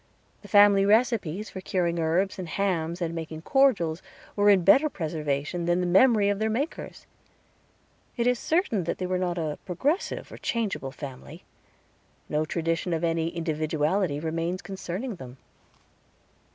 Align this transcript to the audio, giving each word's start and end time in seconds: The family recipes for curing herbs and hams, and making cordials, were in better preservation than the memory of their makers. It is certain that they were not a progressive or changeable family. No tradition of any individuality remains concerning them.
The 0.41 0.47
family 0.47 0.83
recipes 0.83 1.51
for 1.51 1.61
curing 1.61 1.99
herbs 1.99 2.39
and 2.39 2.49
hams, 2.49 3.03
and 3.03 3.13
making 3.13 3.43
cordials, 3.43 4.01
were 4.35 4.49
in 4.49 4.63
better 4.63 4.89
preservation 4.89 5.65
than 5.65 5.79
the 5.79 5.85
memory 5.85 6.27
of 6.29 6.39
their 6.39 6.49
makers. 6.49 7.05
It 8.17 8.25
is 8.25 8.39
certain 8.39 8.85
that 8.85 8.97
they 8.97 9.05
were 9.05 9.19
not 9.19 9.37
a 9.37 9.59
progressive 9.63 10.31
or 10.31 10.39
changeable 10.39 10.89
family. 10.91 11.43
No 12.29 12.45
tradition 12.45 12.93
of 12.93 13.03
any 13.03 13.37
individuality 13.37 14.19
remains 14.19 14.63
concerning 14.63 15.17
them. 15.17 15.37